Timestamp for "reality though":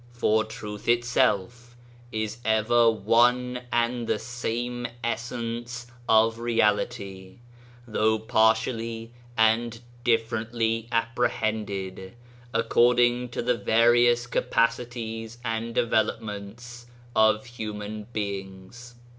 6.39-8.17